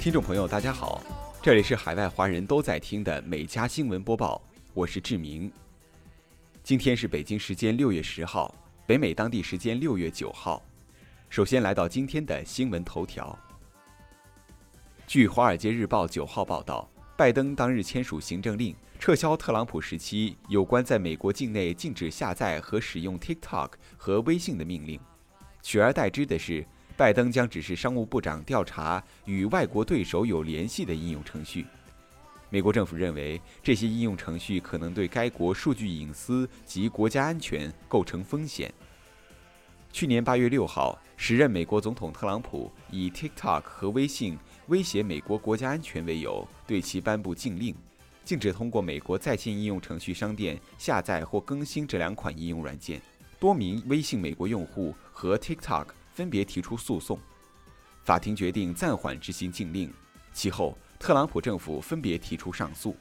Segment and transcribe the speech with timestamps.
[0.00, 1.02] 听众朋友，大家好，
[1.42, 4.40] 这里是海外华人都在听的美加新闻播报，
[4.72, 5.52] 我是志明。
[6.62, 8.54] 今天是北京时间六月十号，
[8.86, 10.62] 北美当地时间六月九号。
[11.28, 13.38] 首先来到今天的新闻头条。
[15.06, 24.98] 据《华尔街日报》九号报道，拜登当日签署行政令，撤销特朗普时期有关在美国境内禁止下载和使用 TikTok 和微信的命令，
[25.60, 26.66] 取而代之的是。
[27.00, 31.64] 拜登将指示商务部长调查与外国对手有联系的应用程序。
[32.50, 38.70] 美国政府认为这些应用程序可能对该国数据隐私及国家安全构成风险。
[39.90, 47.74] 去年八月六号，时任美国总统特朗普以 TikTok 和微信威胁美国国家安全为由，对其颁布禁令，
[48.26, 53.00] 禁止通过美国在线应用程序商店下载或更新这两款应用软件。
[53.38, 55.86] 多名微信美国用户和 TikTok。
[56.20, 57.18] 分别提出诉讼，
[58.04, 59.90] 法庭决定暂缓执行禁令。
[60.34, 62.94] 其后，特朗普政府分别提出上诉。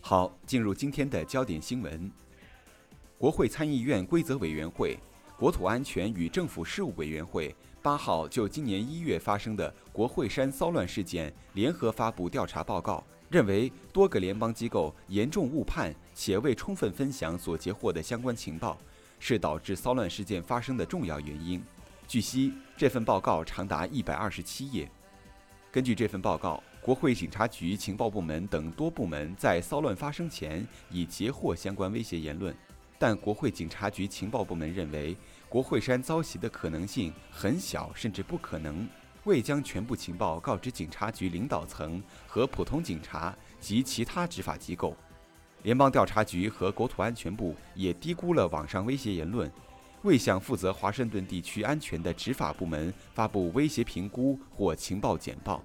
[0.00, 2.10] 好，进入今天的焦点新闻。
[3.18, 4.98] 国会参议院规则委员会、
[5.36, 13.04] 国土安全与政府事务委员会八号就今年一月发生的国会山骚乱事件联合发布调查报告。
[13.28, 18.78] 认为多个联邦机构严重误判且未充分分享所截获的相关情报，
[19.18, 21.62] 是导致骚乱事件发生的重要原因。
[22.06, 24.90] 据悉，这份报告长达一百二十七页。
[25.70, 32.56] 根据这份报告，国会警察局情报部门等多部门在骚乱发生前已截获相关威胁言论，
[32.98, 35.14] 但国会警察局情报部门认为
[35.50, 38.88] 国会山遭袭的可能性很小，甚至不可能。
[39.28, 44.96] 未将全部情报告知警察局领导层和普通警察及其他执法机构，
[45.64, 49.52] 联邦调查局和国土安全部也低估了网上威胁言论，
[50.00, 55.62] 未向负责华盛顿地区安全的执法部门发布威胁评估或情报简报。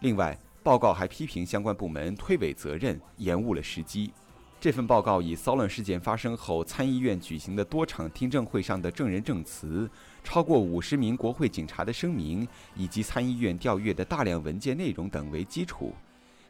[0.00, 4.12] 另外，报告还批评相关部门推诿责任，延误了时机。
[4.60, 9.88] 这份报告以骚乱事件发生后参议院举行的多场听证会上的证人证词。
[10.24, 15.94] 超过五十名国会警察的声明，以及参议院调阅的大量文件内容等为基础，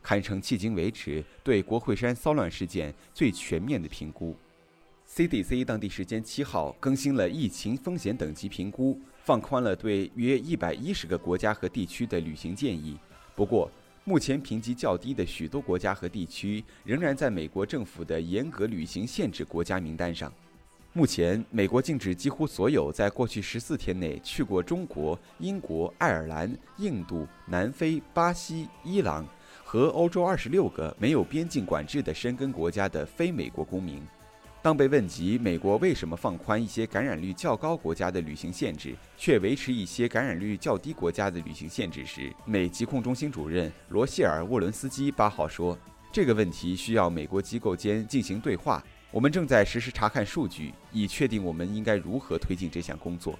[0.02, 4.34] 堪称迄今为止对国会山骚乱事件最全面的评估。
[5.06, 12.98] CDC 当地时间七号更新了疫情风险等级评估，放宽了对约一百一十个国家和地区的旅行建议。
[13.36, 13.70] 不过，
[14.08, 20.32] 目前评级较低的许多国家和地区仍然在美国政府的严格旅行限制国家名单上。
[20.94, 29.28] 目前，美国禁止几乎所有在过去十四天内去过中国、英国、爱尔兰、印度、南非、巴西、伊朗
[29.62, 34.00] 和欧洲二十六个没有边境管制的申根国家的非美国公民。
[34.68, 45.74] 当被问及美国为什么放宽一些感染率较高国家的旅行限制，却维持一些感染率较低国家的旅行限制时，美疾控中心主任罗谢尔·沃伦斯基八号说
[46.12, 53.38] ：“这个问题需要美国机构间进行对话。”我们正在实时查看数据，以确定我们应该如何推进这项工作。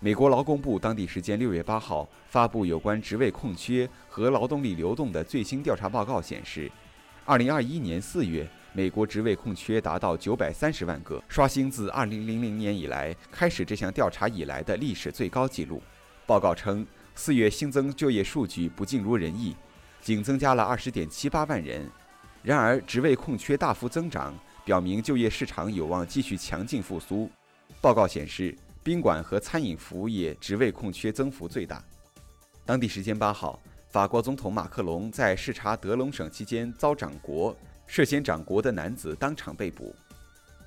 [0.00, 6.68] 美国劳工部当地时间六月八号发布有关职位空缺和劳动力流动的最新调查报告显示，
[7.24, 15.82] 二零二一年四月，美国职位空缺达到九百三十万个，刷新自二零零零年以来开始这项调查以来的历史最高纪录。
[16.26, 19.56] 报告称，四月新增就业数据不尽如人意，
[20.00, 21.90] 仅增加了二十点七八万人。
[22.42, 24.34] 然而，职位空缺大幅增长，
[24.64, 27.28] 表明就业市场有望继续强劲复苏。
[27.80, 31.82] 报告显示，宾馆和餐饮服务业职位空缺增幅最大。
[32.64, 37.54] 当地时间八号，法国总统马克龙在视察德隆省期间遭掌掴，
[37.88, 39.96] 涉嫌掌掴的男子当场被捕。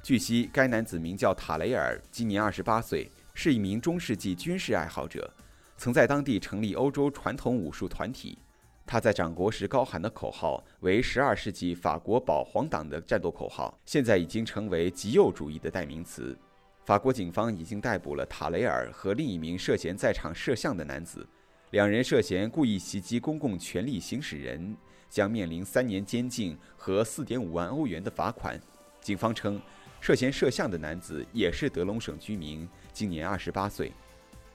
[0.01, 5.31] 据悉，该男子名叫塔雷尔，今年二十八岁，是一名中世纪军事爱好者，
[5.77, 8.39] 曾在当地成立欧洲传统武术团体。
[8.87, 16.35] 他在掌国时高喊的口号为十二世纪法国保皇党的战斗口号，现在已经成为极右主义的代名词。
[16.83, 21.25] 法国警方已经逮捕了塔雷尔和另一名涉嫌在场摄像的男子，
[21.69, 24.75] 两人涉嫌故意袭击公共权力行使人，
[25.11, 28.59] 将面临三年监禁和四点五万欧元的罚款。
[29.01, 29.61] 警方称，
[29.99, 33.91] 涉嫌摄像的男子也是德隆省居民，今年二十八岁。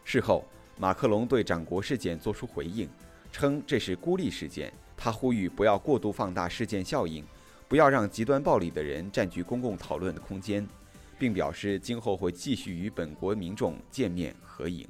[0.03, 0.45] 事后，
[0.79, 2.89] 马克龙对掌国事件作出回应。
[3.31, 7.23] 称这是孤立事件，他呼吁不要过度放大事件效应，
[7.69, 10.67] 不要让极端暴力的人占据公共讨论的空间，
[11.19, 14.89] 并表示今后会继续与本国民众见面合影。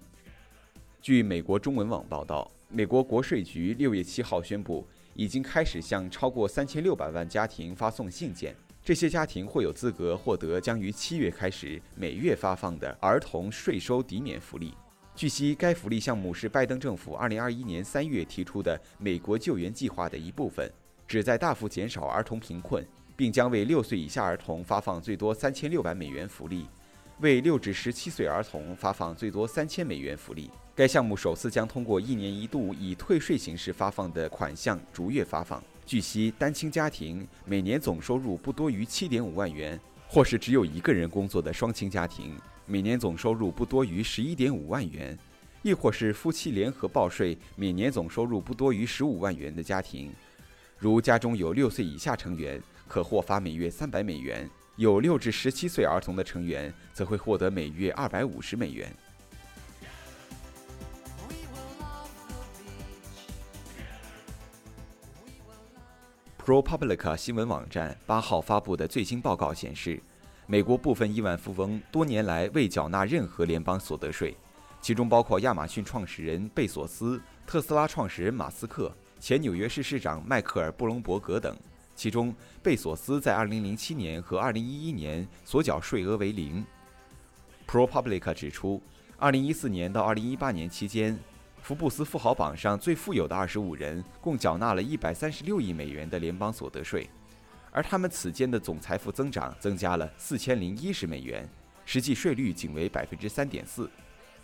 [1.03, 4.87] 据美国中文网报道，美国国税局六月七号宣布，
[5.17, 8.55] 已经开始向超过三千六百万家庭发送信件，
[8.85, 14.75] 这些家庭或有资格获得将于七月开始每月发放的儿童税收抵免福利。
[15.15, 20.71] 据悉，该福利项目是拜登政府2021年3月提出的美国救援计划的一部分，
[21.09, 22.87] 旨在大幅减少儿童贫困，
[23.17, 26.67] 并将为6岁以下儿童发放最多3600美元福利，
[27.21, 30.51] 为6至17岁儿童发放最多3000美元福利。
[30.75, 35.63] 该项目首次将通过一年一度以退税形式发放的款项逐月发放。
[35.87, 42.37] 据悉，单亲家庭每年总收入不多于7.5万元，或是只有一个人工作的双亲家庭
[42.67, 45.19] 每年总收入不多于11.5万元，
[45.63, 50.13] 亦或是夫妻联合报税每年总收入不多于15万元的家庭，
[50.77, 58.95] 如家中有6岁以下成员，可获发每月300美元；有6至17岁儿童的成员，则会获得每月250美元。
[66.39, 69.99] ProPublica 新闻网站八号发布的最新报告显示，
[70.47, 74.37] 美国部分亿万富翁多年来未缴纳任何联邦所得税，
[74.83, 81.57] 其中包括亚马逊创始人贝索斯、特斯拉创始人马斯克、前纽约市市长迈克尔·布隆伯格等。
[81.97, 82.33] 其中，
[82.63, 86.65] 贝索斯在2007年和2011年所缴税额为零。
[87.67, 88.81] ProPublica 指出
[89.19, 91.19] ，2014年到2018年期间。
[91.63, 97.11] 福布斯富豪榜上最富有的二十五人共缴纳了一百三十六亿美元的联邦所得税，
[97.73, 101.49] 而他们此间的总财富增长增加了四千零一十美元，
[101.85, 103.91] 实际税率仅为百分之三点四。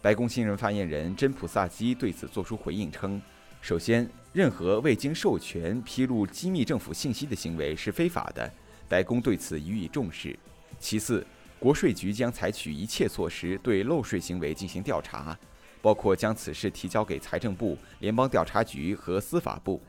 [0.01, 3.23] 白宫新闻发言人真普萨基对此作出回应称
[3.63, 8.53] ：“首先，任何未经授权披露机密政府信息的行为是非法的，
[8.89, 10.37] 白宫对此予以重视。
[10.81, 11.25] 其次，
[11.61, 15.39] 国税局将采取一切措施对漏税行为进行调查。”
[15.81, 19.81] 包括将此事提交给财政部、联邦调查局和司法部，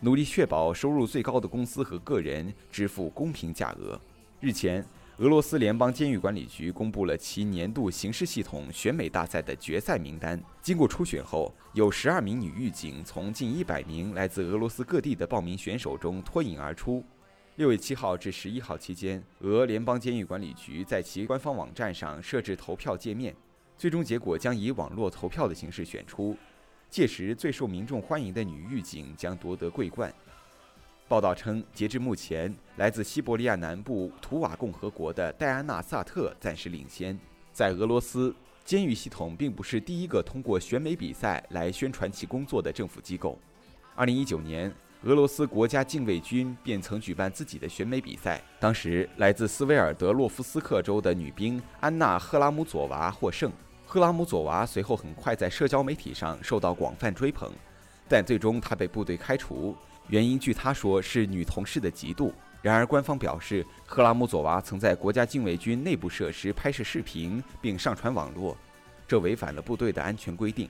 [0.00, 4.00] 努力确保收入最高的公司和个人支付公平价额。
[4.40, 4.84] 日前，
[5.18, 10.42] 俄罗斯联邦监狱管理局公布了其年度刑事系统选美大赛的决赛名单。
[10.62, 17.04] 经过初选后，有十二名女狱警从近一百名来自俄罗斯各地的报名选手中脱颖而出。
[17.56, 23.36] 六月七号至十一号期间，俄联邦监狱管理局在其官方网站上设置投票界面。
[23.76, 26.34] 最终结果将以网络投票的形式选出，
[26.88, 30.10] 届时最受民众欢迎的女狱警将夺得桂冠。
[31.12, 37.20] 报道称，截至目前，来自西伯利亚南部图瓦共和国的戴安娜·萨特暂时领先。
[37.52, 43.38] 在俄罗斯，监狱系统并不是第一个通过选美比赛来宣传其工作的政府机构。
[43.98, 53.52] 2019年，俄罗斯国家禁卫军便曾举办自己的选美比赛，当时来自斯维尔德洛夫斯克州的女兵安娜·赫拉姆佐娃获胜。
[53.84, 57.52] 赫拉姆佐娃随后很快在社交媒体上受到广泛追捧，
[58.08, 59.76] 但最终她被部队开除，
[60.12, 62.30] 原因据她说是女同事的嫉妒。
[62.60, 68.54] 然而官方表示，赫拉姆佐娃曾在国家禁卫军内部设施拍摄视频并上传网络，
[69.08, 70.68] 这违反了部队的安全规定。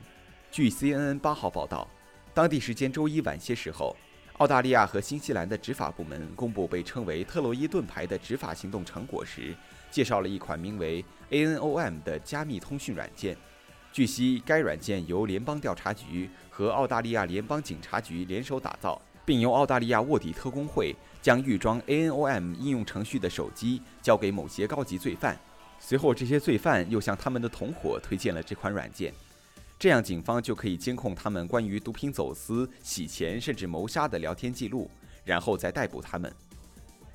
[0.49, 1.85] 据 CNN 八号报道，
[2.33, 3.93] 当地时间周一晚些时候，
[4.37, 9.53] 澳大利亚和新西兰的执法部门公布被称为“特洛伊盾牌”的执法行动成果时。
[9.91, 13.35] 介绍了一款名为 ANOM 的加密通讯软件。
[13.91, 25.37] 据悉，该软件由联邦调查局和澳大利亚联邦警察局联手打造，并由澳大利亚卧底特工会将预装 ANOM 应用程序的手机交给某些高级罪犯。
[25.79, 29.13] 随后，这些罪犯又向他们的同伙推荐了这款软件，
[29.77, 34.89] 这样警方就可以监控他们关于毒品走私、洗钱甚至谋杀的聊天记录，
[35.25, 36.33] 然后再逮捕他们。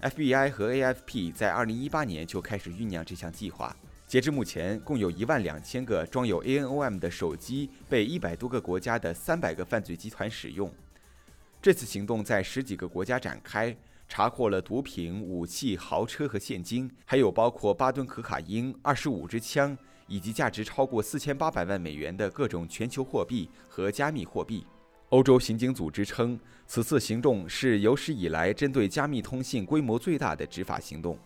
[0.03, 3.75] FBI 和 AFP 在2018年就开始酝酿这项计划。
[4.07, 10.73] 截至目前，共有一万两千个装有 ANOM 的手机被一百多个国家的三百个犯罪集团使用。
[11.61, 13.77] 这次行动在十几个国家展开，
[14.09, 24.65] 查获了毒品、武器、豪车和现金，还有包括八吨可卡因、二十五支枪以及价值超过四千八百万美元的各种全球货币和加密货币。
[25.09, 31.19] 欧洲刑警组织称，此次行动是有史以来针对加密通信规模最大的执法行动。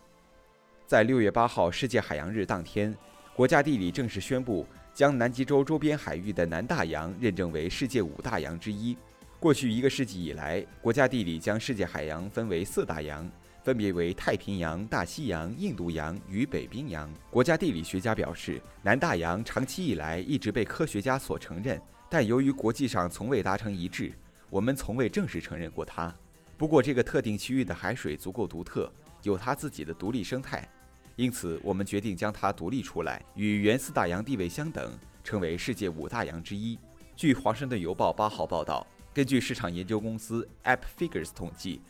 [0.86, 2.96] 在六月八号世界海洋日当天，
[3.36, 8.96] 国家地理正式宣布将南极洲周边海域的南大洋认证为世界五大洋之一。
[9.42, 13.28] 过去一个世纪以来，国家地理将世界海洋分为四大洋，
[13.64, 17.12] 分别为太平洋、大西洋、印度洋与北冰洋。
[17.28, 21.82] 国家地理学家表示，南大洋长期以来一直被科学家所承认。
[22.08, 24.12] 但由于国际上从未达成一致，
[24.48, 26.14] 我们从未正式承认过它。
[26.56, 28.88] 不过，这个特定区域的海水足够独特，
[29.24, 30.68] 有它自己的独立生态，
[31.16, 36.78] 因此我们决定将它独立出来，与原四大洋地位相等，成为世界五大洋之一。
[37.16, 41.82] 据《华盛顿邮报》八号报道，根据市场研究公司 AppFigures 统计，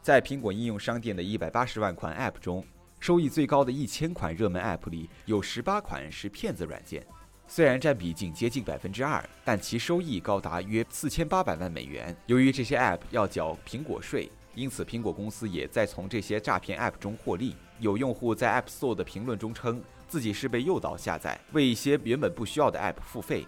[0.00, 2.64] 在苹果应用商店的一百八十万款 App 中，
[2.98, 7.06] 收益最高的一千款热门 App 里有十八款是骗子软件。
[7.46, 12.16] 虽然占比仅接近百分之二，但其收益高达约四千八百万美元。
[12.24, 17.54] 由于这些 App 要缴苹果税，因此苹果公司也在从这些诈骗 App 中获利。
[17.78, 23.46] 有用户在 App Store 的评论中称自己是被诱导下载，为一些原本不需要的 App 付费。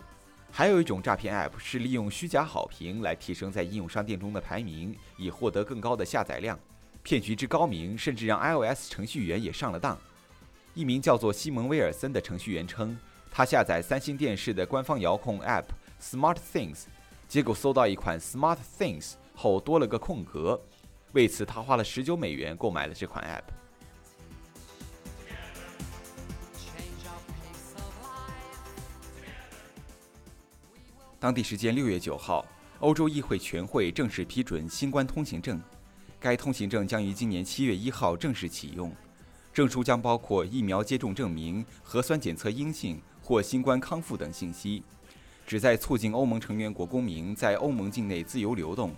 [0.54, 6.60] 还有一种诈骗 App 是利用虚假好评来提升在应用商店中的排名，以获得更高的下载量。
[7.02, 9.98] 骗局之高明，甚至让 iOS 程序员也上了当。
[10.74, 12.96] 一名叫做西蒙·威尔森的程序员称。
[13.30, 15.64] 他下载三星电视的官方遥控 App
[15.98, 16.84] Smart Things，
[17.26, 20.60] 结果搜到一款 Smart Things 后多了个空格，
[21.12, 23.61] 为此他花了十九美元购买了这款 App。
[31.22, 32.44] 当地时间六月九号，
[32.80, 35.62] 欧洲议会全会正式批准新冠通行证，
[36.18, 38.92] 该通行证将于今年七月一号正式启用，
[39.54, 43.00] 证书将包括疫苗接种证明、核酸检测阴性。
[43.24, 44.82] 或新冠康复等信息，
[45.46, 48.92] 旨在促进欧盟成员国公民在欧盟境内自由流动。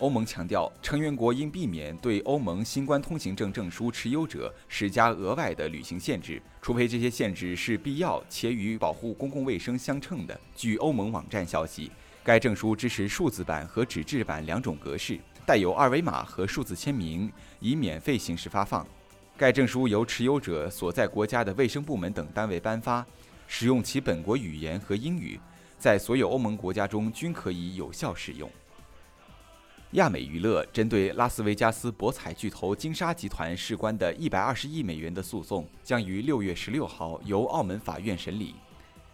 [0.00, 10.40] 欧盟强调，成员国应避免对欧盟新冠通行证证书持有者施加额外的旅行限制，除非这些限制是必要且与保护公共卫生相称的。
[10.56, 11.90] 据欧盟网站消息，
[12.24, 18.86] 该证书支持数字版和纸质版两种格式，带有二维码和数字签名，以免费形式发放。
[19.36, 23.06] 该证书由持有者所在国家的卫生部门等单位颁发。
[23.46, 25.38] 使用其本国语言和英语，
[25.76, 28.48] 在所有欧盟国家中均可以有效使用。
[29.94, 38.54] 亚美娱乐针对拉斯维加斯博彩巨头金沙集团事关的一百二十亿美元的诉讼，将于六月十六号由澳门法院审理。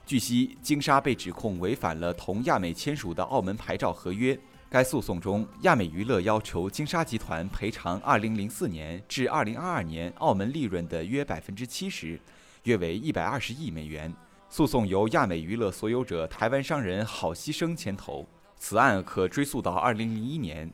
[0.04, 4.38] 据悉，金沙被指控违反了同亚美签署的澳门牌照合约。
[4.68, 12.21] 该诉讼中，亚美娱乐要求金沙集团赔偿二零零四年至二零二二年澳门利润的约百分之七十，
[12.64, 14.14] 约为一百二十亿美元。
[14.50, 18.28] 诉讼由亚美娱乐所有者台湾商人郝希生牵头。
[18.59, 20.71] 此案可追溯到2001年，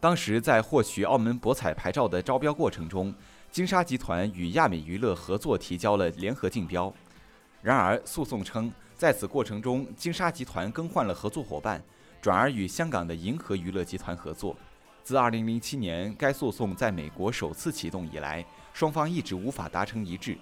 [0.00, 3.14] 当时在获取澳门博彩牌照的招标过程中，
[3.50, 6.92] 金沙集团与亚美娱乐合作提交了联合竞标。
[7.62, 11.82] 然而，诉讼称，在此过程中，金沙集团更换了合作伙伴，
[12.20, 14.56] 转而与香港的银河娱乐集团合作。
[15.02, 20.36] 自2007年该诉讼在美国首次启动以来，双方一直无法达成一致。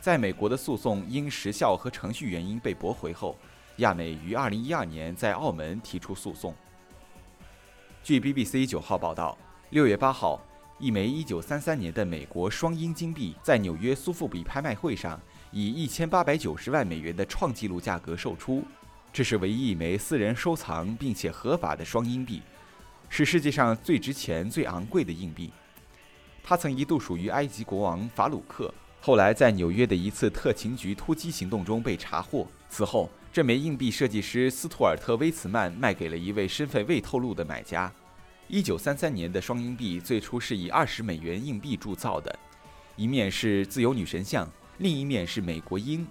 [0.00, 3.36] 在美国的诉讼因时效和程序原因被驳回后，
[3.78, 6.54] 亚美于2012年在澳门提出诉讼。
[8.02, 9.36] 据 BBC 九号报道
[9.72, 10.40] ，6月8号，
[10.78, 18.62] 一枚1933年的美国双英金币在纽约苏富比拍卖会上以1890万美元的创纪录价格售出。
[19.12, 22.42] 这是唯一一枚私人收藏并且合法的双英币，
[23.08, 25.52] 是世界上最值钱、最昂贵的硬币。
[26.42, 28.72] 它曾一度属于埃及国王法鲁克。
[29.00, 32.46] 后来，在纽约的一次特勤局突击行动中被查获。
[32.68, 37.92] 此后，这枚硬币设计师斯图尔特·威茨曼卖给了一位身份未透露的买家。
[38.48, 42.34] 1933年的双硬币最初是以20美元硬币铸造的，
[42.96, 46.06] 一面是自由女神像，另一面是美国鹰。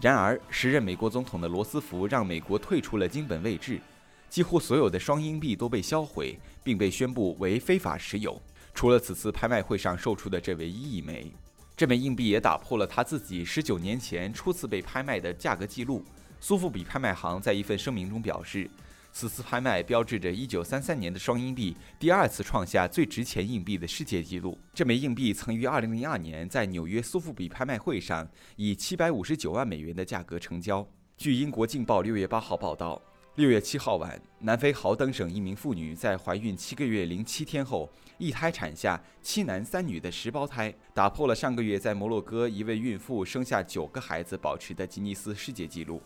[0.00, 3.80] 然而，时任美国总统的罗斯福让美国退出了金本位制，
[4.28, 8.42] 几乎所有的双硬币都被销毁，并被宣布为非法持有，
[8.74, 11.32] 除了此次拍卖会上售出的这唯一一枚。
[11.76, 16.04] 这枚硬币也打破了他自己十九年前初次被拍卖的价格记录。
[16.40, 18.70] 苏富比拍卖行在一份声明中表示，
[19.12, 24.58] 此次拍卖标志着1933年的双硬币第二次创下最值钱硬币的世界纪录。
[24.74, 30.86] 这枚硬币曾于2002年在纽约苏富比拍卖会上以759万美元的价格成交。
[31.16, 33.00] 据英国《镜报》六月八号报道。
[33.36, 46.00] 六月七号晚，南非豪登省一名妇女在怀孕七个月零七天后，一胎产下七男三女的十胞胎，打破了上个月在摩洛哥一位孕妇生下九个孩子保持的吉尼斯世界纪录。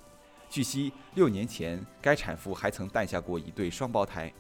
[0.51, 4.33] 据悉，六年前该产妇还曾诞下过一对双胞胎。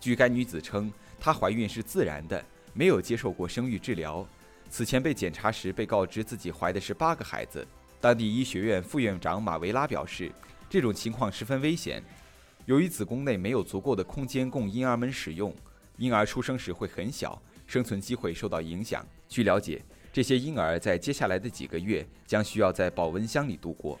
[0.00, 0.90] 据该女子称，
[1.20, 4.26] 她怀孕是自然的，没有接受过生育治疗。
[4.70, 7.66] 此前被检查时被告知自己怀的是八个孩子。
[8.00, 10.32] 当地医学院副院长马维拉表示，
[10.70, 12.02] 这种情况十分危险。
[12.64, 15.54] 由于子宫内没有足够的空间供婴儿们使用，
[15.98, 19.06] 婴儿出生时会很小，生存机会受到影响。
[19.28, 24.00] 据了解，这些婴儿在接下来的几个月将需要在保温箱里度过。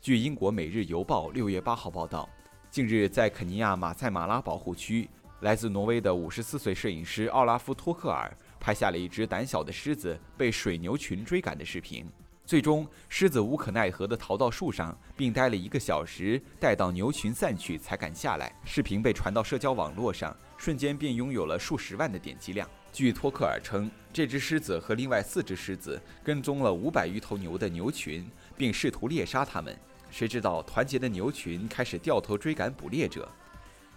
[0.00, 2.28] 据英国《每日邮报》六月八号报道，
[2.70, 12.06] 近日在肯尼亚马赛马拉保护区，来自挪威的五十四岁摄影师奥拉夫·托克尔拍下了一只胆小的狮子被水牛群追赶的视频。
[12.46, 18.54] 最终，狮子无可奈何地逃到树上，并待了一个小时，待到牛群散去才敢下来。
[18.64, 22.66] 视频被传到社交网络上，瞬间便拥有了数十万的点击量。
[22.90, 28.26] 据托克尔称，这只狮子和另外四只狮子跟踪了五百余头牛的牛群，
[28.56, 29.76] 并试图猎杀它们。
[30.10, 33.28] 谁知道，团结的牛群开始掉头追赶捕猎者。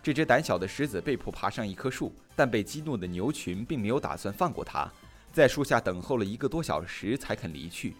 [0.03, 4.91] 这只胆小的狮子被迫爬上一棵树，但被激怒的牛群并没有打算放过它，
[5.31, 7.95] 在树下等候了一个多小时才肯离去。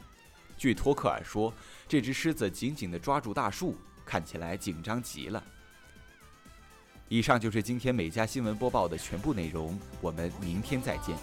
[0.58, 1.53] 据托克尔说，
[1.88, 3.75] 这只狮子紧紧地抓住大树，
[4.06, 5.44] 看起来紧张极了。
[7.08, 11.18] 以上就是今天美家新闻播报的全部内容，我们明天再见。